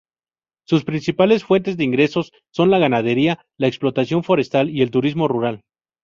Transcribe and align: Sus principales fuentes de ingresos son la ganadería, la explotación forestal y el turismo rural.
Sus 0.65 0.83
principales 0.83 1.43
fuentes 1.43 1.77
de 1.77 1.83
ingresos 1.83 2.31
son 2.51 2.71
la 2.71 2.79
ganadería, 2.79 3.45
la 3.59 3.67
explotación 3.67 4.23
forestal 4.23 4.71
y 4.71 4.81
el 4.81 4.89
turismo 4.89 5.27
rural. 5.27 5.61